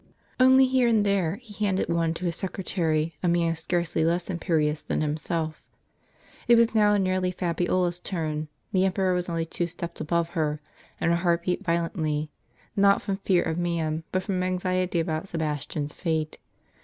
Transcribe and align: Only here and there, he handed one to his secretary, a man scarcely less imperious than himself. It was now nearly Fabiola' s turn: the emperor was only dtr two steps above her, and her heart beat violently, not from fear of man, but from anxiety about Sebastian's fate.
Only 0.39 0.65
here 0.65 0.87
and 0.87 1.05
there, 1.05 1.35
he 1.43 1.63
handed 1.63 1.87
one 1.87 2.15
to 2.15 2.25
his 2.25 2.35
secretary, 2.35 3.13
a 3.21 3.27
man 3.27 3.55
scarcely 3.55 4.03
less 4.03 4.31
imperious 4.31 4.81
than 4.81 5.01
himself. 5.01 5.61
It 6.47 6.55
was 6.55 6.73
now 6.73 6.97
nearly 6.97 7.29
Fabiola' 7.29 7.89
s 7.89 7.99
turn: 7.99 8.47
the 8.71 8.83
emperor 8.83 9.13
was 9.13 9.29
only 9.29 9.45
dtr 9.45 9.51
two 9.51 9.67
steps 9.67 10.01
above 10.01 10.29
her, 10.29 10.59
and 10.99 11.11
her 11.11 11.17
heart 11.17 11.43
beat 11.43 11.63
violently, 11.63 12.31
not 12.75 13.03
from 13.03 13.17
fear 13.17 13.43
of 13.43 13.59
man, 13.59 14.03
but 14.11 14.23
from 14.23 14.41
anxiety 14.41 14.99
about 14.99 15.27
Sebastian's 15.27 15.93
fate. 15.93 16.39